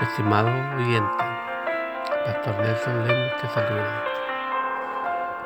Estimado 0.00 0.48
oyente, 0.76 1.24
Pastor 2.26 2.56
Nelson 2.58 3.06
Lemos 3.06 3.40
te 3.40 3.48
saluda. 3.48 4.02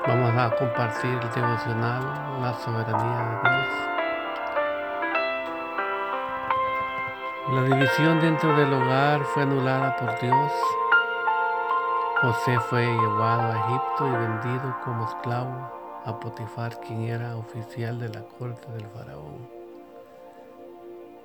Vamos 0.07 0.35
a 0.39 0.57
compartir 0.57 1.11
el 1.11 1.31
devocional 1.35 2.03
La 2.41 2.55
soberanía 2.55 3.41
de 3.43 3.51
Dios. 3.51 3.69
La 7.51 7.63
división 7.63 8.21
dentro 8.21 8.57
del 8.57 8.73
hogar 8.73 9.21
fue 9.35 9.43
anulada 9.43 9.95
por 9.97 10.19
Dios. 10.19 10.53
José 12.23 12.59
fue 12.71 12.87
llevado 12.87 13.53
a 13.53 13.67
Egipto 13.67 14.07
y 14.07 14.13
vendido 14.13 14.77
como 14.83 15.09
esclavo 15.09 16.01
a 16.07 16.19
Potifar, 16.19 16.81
quien 16.81 17.03
era 17.03 17.37
oficial 17.37 17.99
de 17.99 18.09
la 18.09 18.23
corte 18.23 18.67
del 18.73 18.87
faraón. 18.89 19.47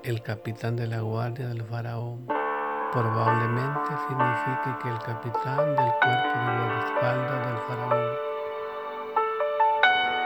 El 0.03 0.21
capitán 0.21 0.75
de 0.75 0.87
la 0.87 0.99
guardia 0.99 1.47
del 1.47 1.63
faraón 1.63 2.42
probablemente 2.93 3.89
signifique 4.07 4.77
que 4.81 4.89
el 4.89 4.99
capitán 4.99 5.75
del 5.75 5.91
cuerpo 5.99 6.38
de 6.38 6.57
guardaespaldas 6.57 7.47
del 7.47 7.57
faraón. 7.67 8.07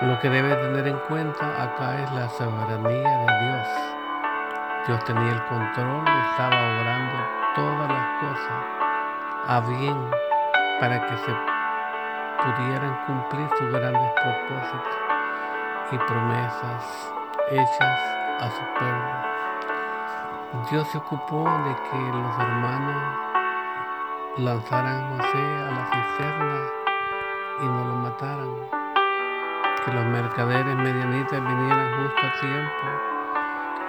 Lo 0.02 0.20
que 0.20 0.30
debe 0.30 0.54
tener 0.54 0.88
en 0.88 1.00
cuenta 1.08 1.64
acá 1.64 2.04
es 2.04 2.12
la 2.12 2.28
soberanía 2.28 3.10
de 3.10 3.46
Dios. 3.46 3.68
Dios 4.86 5.04
tenía 5.06 5.32
el 5.32 5.44
control, 5.46 6.06
estaba 6.32 6.56
obrando 6.56 7.18
todas 7.56 7.90
las 7.90 8.20
cosas 8.20 8.66
a 9.48 9.62
bien 9.62 10.12
para 10.82 11.06
que 11.06 11.18
se 11.18 11.34
pudieran 12.44 13.00
cumplir 13.06 13.50
sus 13.58 13.72
grandes 13.72 14.12
propósitos 14.22 14.98
y 15.92 15.98
promesas 16.00 17.14
hechas 17.50 18.00
a 18.42 18.50
su 18.52 18.62
pueblo. 18.78 19.37
Dios 20.54 20.88
se 20.88 20.98
ocupó 20.98 21.44
de 21.44 21.76
que 21.76 21.98
los 21.98 22.40
hermanos 22.40 23.04
lanzaran 24.38 24.96
a 24.96 25.18
José 25.18 25.38
a 25.38 25.72
la 25.72 25.86
cisterna 25.92 26.60
y 27.60 27.66
no 27.66 27.86
lo 27.86 27.96
mataran. 27.96 28.56
Que 29.84 29.92
los 29.92 30.06
mercaderes 30.06 30.78
medianitas 30.78 31.42
vinieran 31.46 32.02
justo 32.02 32.22
a 32.26 32.40
tiempo. 32.40 32.86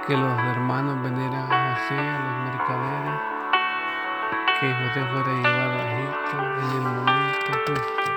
Que 0.08 0.16
los 0.16 0.38
hermanos 0.50 1.00
vinieran 1.00 1.52
a 1.52 1.76
José, 1.76 1.96
a 1.96 2.18
los 2.26 2.36
mercaderes. 2.50 3.20
Que 4.58 4.74
José 4.74 5.04
fuera 5.12 5.32
llevado 5.32 5.78
a 5.78 5.92
Egipto 5.92 6.36
en 6.58 6.70
el 6.74 6.82
momento 6.82 7.52
justo. 7.68 8.10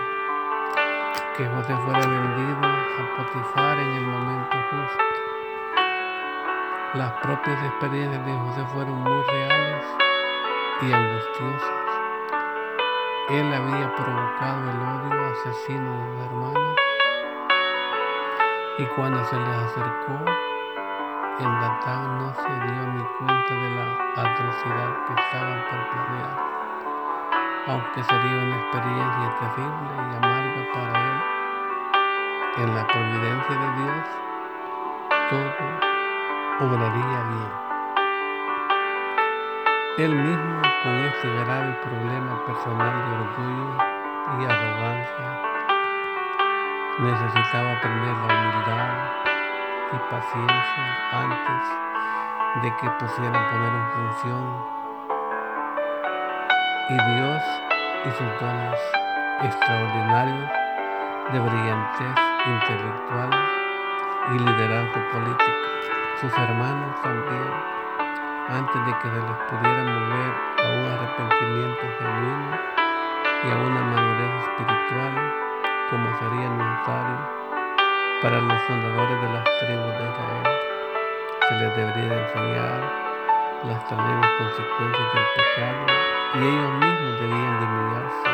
Que 1.38 1.48
José 1.48 1.78
fuera 1.78 2.00
vendido 2.00 2.58
a 2.58 3.18
Potifar 3.18 3.78
en 3.78 3.88
el 3.88 4.08
momento 4.08 4.58
justo 4.72 5.21
las 6.94 7.14
propias 7.22 7.58
experiencias 7.64 8.26
de 8.26 8.34
José 8.34 8.66
fueron 8.74 9.02
muy 9.02 9.24
reales 9.24 9.86
y 10.82 10.92
angustiosas. 10.92 11.72
Él 13.30 13.54
había 13.54 13.96
provocado 13.96 14.70
el 14.70 14.78
odio 14.78 15.32
asesino 15.32 15.90
de 15.90 16.12
los 16.12 16.26
hermanos 16.26 16.76
y 18.78 18.86
cuando 18.88 19.24
se 19.24 19.38
les 19.38 19.56
acercó, 19.56 20.20
en 21.40 21.62
Datán 21.62 22.18
no 22.18 22.34
se 22.34 22.50
dio 22.50 22.88
ni 22.94 23.04
cuenta 23.20 23.54
de 23.54 23.70
la 23.70 23.86
atrocidad 24.18 24.92
que 25.08 25.14
estaban 25.22 25.64
por 25.70 25.90
planear, 25.92 26.40
aunque 27.68 28.04
sería 28.04 28.44
una 28.44 28.58
experiencia 28.58 29.36
terrible 29.40 29.92
y 29.96 30.16
amarga 30.18 30.74
para 30.74 31.00
él. 31.00 31.24
En 32.58 32.76
la 32.76 32.86
providencia 32.86 33.56
de 33.56 33.82
Dios, 33.82 34.08
todo 35.30 36.01
obraría 36.60 37.24
bien. 37.30 37.52
Él 39.98 40.16
mismo, 40.16 40.62
con 40.84 40.96
este 41.06 41.28
grave 41.30 41.74
problema 41.84 42.46
personal 42.46 42.94
de 43.06 43.12
orgullo 43.18 43.70
y 44.40 44.46
arrogancia, 44.46 45.30
necesitaba 47.00 47.78
aprender 47.78 48.16
la 48.16 48.34
humildad 48.34 49.12
y 49.94 49.98
paciencia 50.10 50.84
antes 51.12 51.64
de 52.64 52.76
que 52.78 52.90
pusieran 52.92 53.50
poner 53.52 53.74
en 53.74 53.92
función. 53.92 54.44
Y 56.90 56.94
Dios 56.94 57.44
y 58.06 58.12
sus 58.12 58.40
dones 58.40 58.80
extraordinarios 59.44 60.50
de 61.32 61.40
brillantez 61.40 62.16
intelectual 62.46 63.30
y 64.34 64.40
liderazgo 64.40 65.02
político 65.12 65.81
sus 66.22 66.32
hermanos 66.38 67.02
también, 67.02 67.50
antes 68.48 68.86
de 68.86 68.94
que 69.00 69.10
se 69.10 69.22
les 69.26 69.38
pudiera 69.50 69.84
mover 69.90 70.32
a 70.62 70.70
un 70.70 70.86
arrepentimiento 70.94 71.82
genuino 71.98 72.58
y 73.44 73.50
a 73.50 73.56
una 73.58 73.82
madurez 73.82 74.44
espiritual 74.44 75.34
como 75.90 76.06
sería 76.20 76.50
necesario 76.50 77.18
para 78.22 78.40
los 78.40 78.62
fundadores 78.62 79.20
de 79.20 79.34
las 79.34 79.44
tribus 79.62 79.98
de 79.98 80.06
Israel. 80.14 80.48
Se 81.50 81.56
les 81.56 81.76
debería 81.76 82.22
enseñar 82.22 82.82
las 83.66 83.88
terribles 83.88 84.32
consecuencias 84.38 85.14
del 85.14 85.26
pecado 85.34 85.86
y 86.36 86.38
ellos 86.38 86.72
mismos 86.86 87.20
debían 87.20 87.60
de 87.60 87.66
humillarse 87.66 88.30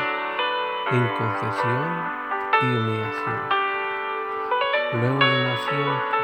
en 0.92 1.08
confesión 1.16 1.88
y 2.62 2.66
humillación. 2.66 3.40
Luego 4.92 5.20
la 5.20 5.56
nación 5.56 6.17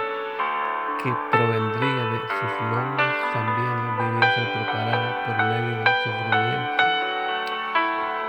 que 1.04 1.14
provendría 1.32 2.06
de 2.06 2.20
sus 2.20 2.54
lomos 2.72 3.14
también 3.34 3.98
debía 3.98 4.36
ser 4.36 4.48
preparada 4.54 5.26
por 5.26 5.36
medio 5.36 5.76
del 5.84 5.94
sufrimiento 6.02 6.84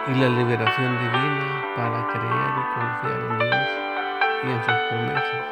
y 0.09 0.15
la 0.17 0.29
liberación 0.29 0.99
divina 0.99 1.65
para 1.77 2.09
creer 2.09 2.53
y 2.59 2.65
confiar 2.75 3.21
en 3.31 3.39
Dios 3.39 3.69
y 4.43 4.51
en 4.51 4.65
sus 4.65 4.75
promesas, 4.91 5.47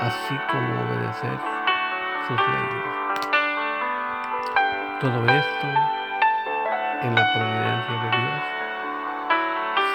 así 0.00 0.36
como 0.50 0.82
obedecer 0.82 1.38
sus 2.26 2.36
leyes. 2.36 2.84
Todo 5.00 5.24
esto 5.24 5.66
en 7.02 7.14
la 7.14 7.32
providencia 7.32 7.94
de 7.94 8.10
Dios 8.18 8.42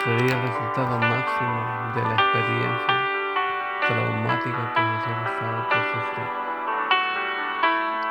sería 0.05 0.37
el 0.37 0.47
resultado 0.47 0.99
máximo 0.99 1.91
de 1.95 2.01
la 2.01 2.32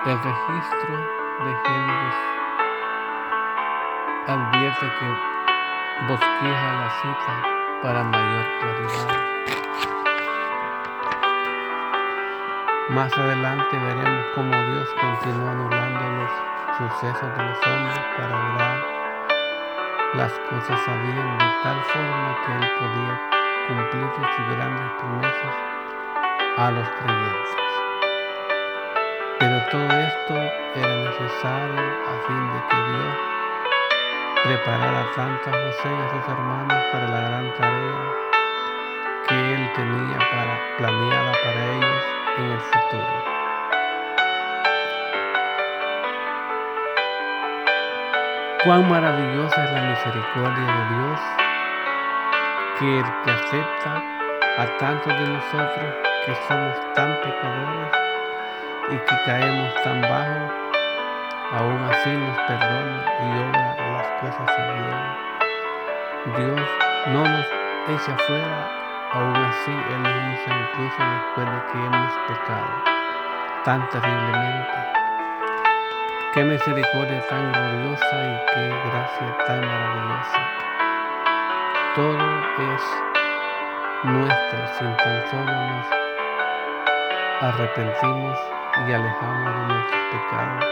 El 0.04 0.18
registro 0.20 0.96
de 1.44 1.56
Génesis 1.64 2.14
advierte 4.26 4.86
que 4.98 5.08
bosqueja 6.08 6.72
la 6.72 6.90
cita 6.90 7.34
para 7.82 8.02
mayor 8.02 8.46
claridad. 8.58 9.22
Más 12.90 13.16
adelante 13.16 13.78
veremos 13.78 14.26
cómo 14.34 14.50
Dios 14.50 14.88
continúa 15.00 15.52
anulando 15.52 16.04
los 16.18 16.30
sucesos 16.78 17.36
de 17.36 17.42
los 17.44 17.58
hombres 17.64 18.00
para 18.16 18.28
lograr 18.28 19.02
las 20.14 20.32
cosas 20.50 20.80
sabían 20.84 21.38
de 21.38 21.44
tal 21.62 21.80
forma 21.84 22.36
que 22.44 22.52
Él 22.52 22.70
podía 22.78 23.20
cumplir 23.68 24.06
sus 24.14 24.56
grandes 24.56 24.92
promesas 24.98 25.54
a 26.58 26.70
los 26.70 26.88
creyentes. 26.88 27.71
Pero 29.42 29.58
todo 29.72 29.82
esto 29.82 30.34
era 30.76 30.94
necesario 31.02 31.82
a 31.82 32.26
fin 32.28 32.42
de 32.52 32.60
que 32.68 32.76
Dios 32.76 33.16
preparara 34.44 35.10
tanto 35.16 35.50
a 35.50 35.52
José 35.52 35.88
y 35.88 36.00
a 36.00 36.10
sus 36.10 36.28
hermanos 36.32 36.84
para 36.92 37.08
la 37.08 37.20
gran 37.22 37.54
tarea 37.54 38.02
que 39.26 39.54
él 39.54 39.72
tenía 39.74 40.18
para, 40.30 40.76
planeada 40.78 41.32
para 41.42 41.60
ellos 41.74 42.04
en 42.38 42.44
el 42.52 42.60
futuro. 42.60 43.24
Cuán 48.62 48.88
maravillosa 48.88 49.64
es 49.64 49.72
la 49.72 49.82
misericordia 49.82 50.66
de 50.66 50.94
Dios 50.94 51.20
que 52.78 52.98
el 53.00 53.22
que 53.24 53.30
acepta 53.32 54.02
a 54.58 54.78
tantos 54.78 55.18
de 55.18 55.26
nosotros 55.26 55.94
que 56.26 56.34
somos 56.46 56.94
tan 56.94 57.20
pecadores 57.22 58.11
y 58.90 58.96
que 58.96 59.16
caemos 59.26 59.74
tan 59.82 60.00
bajo, 60.02 60.40
aún 61.52 61.84
así 61.90 62.10
nos 62.10 62.38
perdona 62.46 63.04
y 63.20 63.38
obra 63.38 63.76
las 63.92 64.06
cosas 64.20 64.58
a 64.58 64.72
bien. 64.72 65.02
Dios 66.36 66.68
no 67.06 67.24
nos 67.24 67.46
echa 67.88 68.16
fuera, 68.26 68.70
aún 69.12 69.36
así 69.36 69.70
Él 69.70 70.02
nos 70.02 70.40
usa 70.40 70.56
incluso 70.60 71.02
después 71.02 71.46
de 71.46 71.72
que 71.72 71.78
hemos 71.86 72.12
pecado 72.28 72.72
tan 73.64 73.88
terriblemente. 73.90 74.78
Qué 76.34 76.44
misericordia 76.44 77.26
tan 77.28 77.52
gloriosa 77.52 78.16
y 78.24 78.54
qué 78.54 78.68
gracia 78.88 79.36
tan 79.46 79.60
maravillosa 79.60 80.62
todo 81.94 82.16
es 82.16 82.82
nuestro 84.04 84.66
sin 84.78 84.96
tan 84.96 85.30
solo 85.30 85.52
nos 85.52 85.86
arrepentimos 87.42 88.38
y 88.78 88.92
alejamos 88.92 89.54
de 89.54 89.74
nuestros 89.74 90.00
pecados 90.10 90.64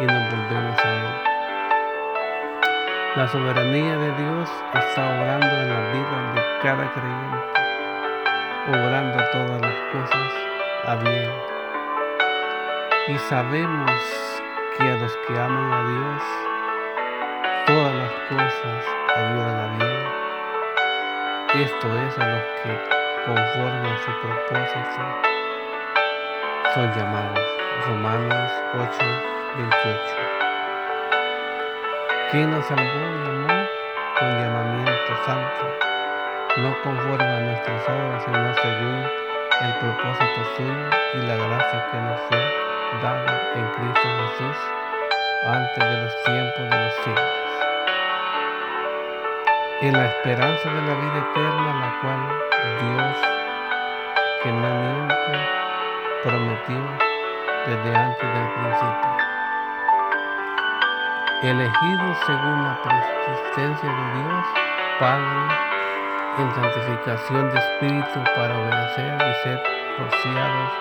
y 0.00 0.04
nos 0.06 0.30
volvemos 0.30 0.78
a 0.78 0.88
Él. 0.88 1.34
La 3.16 3.28
soberanía 3.28 3.96
de 3.96 4.12
Dios 4.12 4.50
está 4.74 5.06
obrando 5.06 5.46
en 5.46 5.68
la 5.68 5.92
vida 5.92 6.32
de 6.34 6.42
cada 6.62 6.92
creyente, 6.92 7.38
obrando 8.68 9.22
todas 9.32 9.60
las 9.60 9.76
cosas 9.92 10.32
a 10.86 10.96
bien. 10.96 11.30
Y 13.08 13.18
sabemos 13.18 14.42
que 14.76 14.82
a 14.82 14.96
los 14.96 15.16
que 15.28 15.38
aman 15.38 15.72
a 15.72 15.88
Dios, 15.88 16.22
todas 17.66 17.94
las 17.94 18.12
cosas 18.30 18.84
ayudan 19.14 19.56
a 19.56 19.76
bien. 19.76 21.64
Esto 21.66 21.86
es 21.86 22.18
a 22.18 22.26
los 22.26 22.42
que, 22.62 22.72
conforme 23.26 23.90
a 23.90 23.98
su 23.98 24.10
propósito, 24.20 25.34
son 26.74 26.92
llamados. 26.92 27.38
Romanos 27.86 28.50
8, 28.74 28.82
28. 29.56 30.00
¿Quién 32.32 32.50
nos 32.50 32.66
salvó 32.66 32.82
y 32.82 33.28
amó 33.28 33.68
con 34.18 34.28
llamamiento 34.28 35.12
santo, 35.24 35.64
no 36.56 36.74
conforme 36.82 37.24
a 37.24 37.40
nuestras 37.40 37.88
obras, 37.88 38.24
sino 38.24 38.54
según 38.54 39.06
el 39.62 39.72
propósito 39.78 40.40
suyo 40.56 40.90
y 41.14 41.18
la 41.18 41.36
gracia 41.36 41.86
que 41.92 41.98
nos 41.98 42.20
fue 42.22 42.42
dada 43.02 43.52
en 43.54 43.66
Cristo 43.70 44.08
Jesús 44.18 44.58
antes 45.46 45.78
de 45.78 45.96
los 46.02 46.22
tiempos 46.24 46.70
de 46.70 46.84
los 46.84 46.94
siglos. 47.04 47.50
En 49.82 49.92
la 49.92 50.06
esperanza 50.06 50.68
de 50.72 50.82
la 50.82 50.94
vida 50.94 51.18
eterna, 51.30 51.70
la 51.80 52.00
cual 52.00 52.20
Dios, 52.80 53.16
que 54.42 54.52
no 54.52 54.73
prometió 56.24 56.80
desde 57.66 57.96
antes 57.96 58.34
del 58.34 58.48
principio 58.54 59.14
elegidos 61.42 62.16
según 62.24 62.64
la 62.64 62.80
persistencia 62.82 63.90
de 63.90 64.22
Dios, 64.22 64.44
Padre, 64.98 65.54
en 66.38 66.54
santificación 66.54 67.50
de 67.50 67.58
espíritu 67.58 68.24
para 68.34 68.58
obedecer 68.58 69.14
y 69.20 69.42
ser 69.42 69.62
rociados 69.98 70.72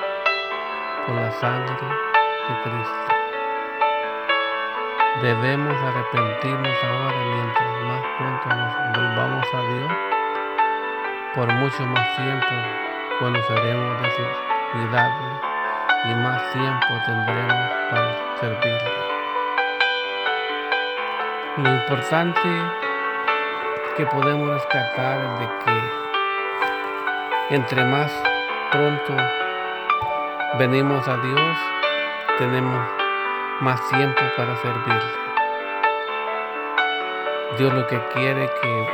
con 1.06 1.16
la 1.18 1.32
sangre 1.34 1.74
de 1.76 2.62
Cristo. 2.64 3.14
Debemos 5.22 5.76
arrepentirnos 5.84 6.78
ahora 6.84 7.18
mientras 7.26 7.84
más 7.84 8.04
pronto 8.18 8.50
nos 8.56 8.98
volvamos 8.98 9.46
a 9.54 9.62
Dios. 9.74 9.92
Por 11.36 11.54
mucho 11.56 11.86
más 11.88 12.16
tiempo 12.16 12.56
conoceremos 13.20 14.02
de 14.02 14.53
sus 14.74 14.82
cuidados 14.82 15.42
y 16.06 16.14
más 16.16 16.52
tiempo 16.52 16.88
tendremos 17.06 17.72
para 17.90 18.16
servirle. 18.40 18.92
Lo 21.58 21.70
importante 21.70 22.50
que 23.96 24.06
podemos 24.08 24.50
rescatar 24.50 25.20
es 25.24 25.40
de 25.40 25.48
que 25.66 27.56
entre 27.56 27.86
más 27.86 28.12
pronto 28.72 29.16
venimos 30.58 31.08
a 31.08 31.18
Dios, 31.18 31.58
tenemos 32.40 32.88
más 33.62 33.88
tiempo 33.90 34.22
para 34.36 34.56
servirle. 34.58 35.24
Dios 37.58 37.74
lo 37.74 37.86
que 37.88 38.00
quiere 38.14 38.50
que 38.62 38.88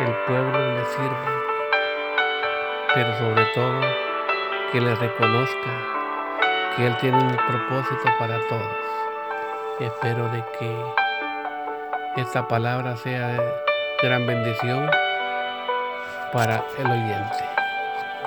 el 0.00 0.12
pueblo 0.26 0.58
le 0.58 0.84
sirva, 0.86 1.42
pero 2.94 3.18
sobre 3.18 3.44
todo 3.54 4.11
que 4.72 4.80
le 4.80 4.94
reconozca 4.94 5.70
que 6.74 6.86
Él 6.86 6.96
tiene 6.98 7.18
un 7.18 7.36
propósito 7.36 8.08
para 8.18 8.38
todos. 8.48 8.76
espero 9.80 10.28
de 10.30 10.42
que 10.58 10.76
esta 12.16 12.48
palabra 12.48 12.96
sea 12.96 13.28
de 13.28 13.52
gran 14.02 14.26
bendición 14.26 14.88
para 16.32 16.64
el 16.78 16.86
oyente. 16.86 17.44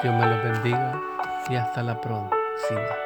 Dios 0.03 0.13
me 0.13 0.25
lo 0.27 0.43
bendiga 0.43 1.01
y 1.49 1.55
hasta 1.55 1.81
la 1.81 1.99
próxima. 1.99 3.04